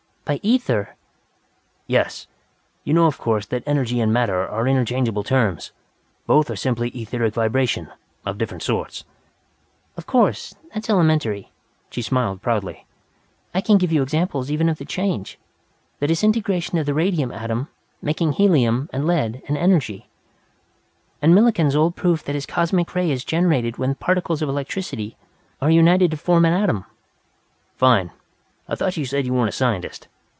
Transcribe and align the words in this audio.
"By 0.23 0.39
ether!" 0.43 0.95
"Yes. 1.87 2.25
You 2.85 2.93
know 2.93 3.05
of 3.05 3.17
course 3.17 3.45
that 3.47 3.63
energy 3.65 3.99
and 3.99 4.13
matter 4.13 4.47
are 4.47 4.65
interchangeable 4.65 5.23
terms; 5.23 5.73
both 6.25 6.49
are 6.49 6.55
simply 6.55 6.87
etheric 6.95 7.33
vibration, 7.33 7.89
of 8.25 8.37
different 8.37 8.63
sorts." 8.63 9.03
"Of 9.97 10.05
course. 10.05 10.55
That's 10.73 10.89
elementary." 10.89 11.51
She 11.89 12.01
smiled 12.01 12.41
proudly. 12.41 12.85
"I 13.53 13.59
can 13.59 13.77
give 13.77 13.91
you 13.91 14.01
examples, 14.01 14.49
even 14.49 14.69
of 14.69 14.77
the 14.77 14.85
change. 14.85 15.37
The 15.99 16.07
disintegration 16.07 16.77
of 16.77 16.85
the 16.85 16.93
radium 16.93 17.33
atom, 17.33 17.67
making 18.01 18.33
helium 18.33 18.89
and 18.93 19.05
lead 19.05 19.43
and 19.49 19.57
energy. 19.57 20.07
And 21.21 21.35
Millikan's 21.35 21.75
old 21.75 21.97
proof 21.97 22.23
that 22.23 22.35
his 22.35 22.45
Cosmic 22.45 22.95
Ray 22.95 23.11
is 23.11 23.25
generated 23.25 23.75
when 23.77 23.95
particles 23.95 24.41
of 24.41 24.47
electricity 24.47 25.17
are 25.61 25.69
united 25.69 26.09
to 26.11 26.15
form 26.15 26.45
an 26.45 26.53
atom." 26.53 26.85
"Fine! 27.75 28.11
I 28.69 28.75
thought 28.75 28.95
you 28.95 29.03
said 29.05 29.25
you 29.25 29.33
weren't 29.33 29.49
a 29.49 29.51
scientist." 29.51 30.07